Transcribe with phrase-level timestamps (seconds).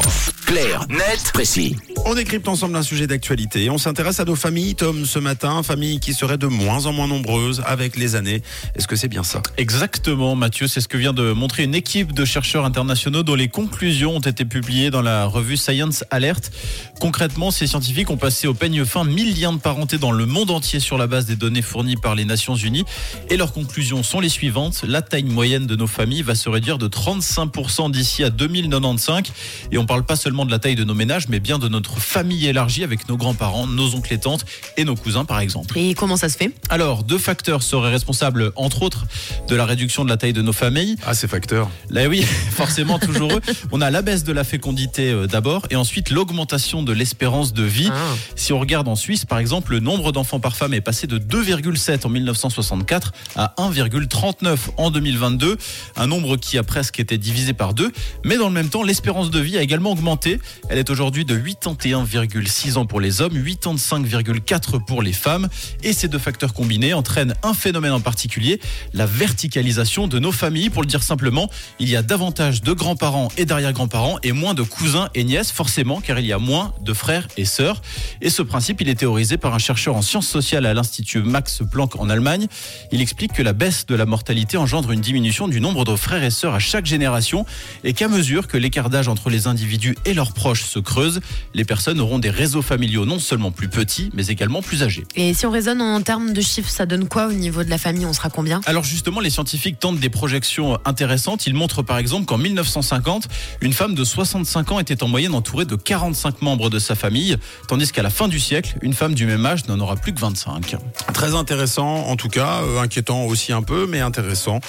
[0.00, 0.32] 3.
[0.46, 1.76] Clair, net, précis.
[2.06, 3.68] On décrypte ensemble un sujet d'actualité.
[3.68, 5.62] On s'intéresse à nos familles, Tom, ce matin.
[5.62, 8.42] Familles qui seraient de moins en moins nombreuses avec les années.
[8.74, 9.42] Est-ce que c'est bien ça?
[9.58, 10.68] Exactement, Mathieu.
[10.68, 14.20] C'est ce que vient de montrer une équipe de chercheurs internationaux dont les conclusions ont
[14.20, 16.50] été publiées dans la revue Science Alert.
[16.98, 20.50] Concrètement, ces scientifiques ont passé au peigne fin 1000 liens de parenté dans le monde
[20.50, 22.84] entier sur la base des données fournies par les Nations Unies.
[23.28, 24.82] Et leurs conclusions sont les suivantes.
[24.86, 29.24] La taille moyenne de nos familles va se réduire de 35% d'ici à 2095.
[29.72, 31.87] Et on parle pas seulement de la taille de nos ménages, mais bien de notre
[31.96, 34.44] famille élargie avec nos grands-parents, nos oncles et tantes
[34.76, 35.78] et nos cousins par exemple.
[35.78, 36.52] Et comment ça se fait?
[36.68, 39.06] Alors, deux facteurs seraient responsables, entre autres,
[39.48, 40.96] de la réduction de la taille de nos familles.
[41.06, 41.70] Ah, ces facteurs.
[41.90, 43.40] Là oui, forcément toujours eux.
[43.72, 47.62] On a la baisse de la fécondité euh, d'abord et ensuite l'augmentation de l'espérance de
[47.62, 47.90] vie.
[47.92, 48.14] Ah.
[48.36, 51.18] Si on regarde en Suisse par exemple, le nombre d'enfants par femme est passé de
[51.18, 55.56] 2,7 en 1964 à 1,39 en 2022,
[55.96, 57.92] un nombre qui a presque été divisé par deux,
[58.24, 60.40] mais dans le même temps, l'espérance de vie a également augmenté.
[60.68, 61.34] Elle est aujourd'hui de
[61.78, 65.48] 81,6 ans pour les hommes, 85,4 pour les femmes
[65.82, 68.60] et ces deux facteurs combinés entraînent un phénomène en particulier,
[68.92, 73.28] la verticalisation de nos familles pour le dire simplement, il y a davantage de grands-parents
[73.36, 76.92] et d'arrière-grands-parents et moins de cousins et nièces, forcément, car il y a moins de
[76.92, 77.80] frères et sœurs.
[78.20, 81.62] Et ce principe, il est théorisé par un chercheur en sciences sociales à l'Institut Max
[81.70, 82.46] Planck en Allemagne.
[82.92, 86.24] Il explique que la baisse de la mortalité engendre une diminution du nombre de frères
[86.24, 87.46] et sœurs à chaque génération
[87.84, 91.20] et qu'à mesure que l'écart d'âge entre les individus et leurs proches se creuse,
[91.54, 95.04] les personnes auront des réseaux familiaux non seulement plus petits, mais également plus âgés.
[95.14, 97.78] Et si on raisonne en termes de chiffres, ça donne quoi au niveau de la
[97.78, 98.06] famille?
[98.06, 98.62] On sera combien?
[98.64, 101.46] Alors justement, les scientifiques tentent des projections intéressantes.
[101.46, 103.28] Ils montrent par exemple qu'en 1950,
[103.60, 107.36] une femme de 65 ans était en moyenne entourée de 45 membres de sa famille,
[107.68, 110.20] tandis qu'à la fin du siècle, une femme du même âge n'en aura plus que
[110.20, 110.76] 25.
[111.12, 114.60] Très intéressant, en tout cas, euh, inquiétant aussi un peu, mais intéressant.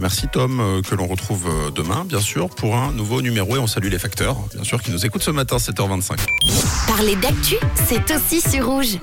[0.00, 3.56] Merci Tom, euh, que l'on retrouve euh, demain, bien sûr, pour un nouveau numéro.
[3.56, 6.16] Et on salue les facteurs, bien sûr, qui nous écoutent ce matin, 7h25.
[6.86, 7.56] Parler d'actu,
[7.88, 8.98] c'est aussi sur rouge.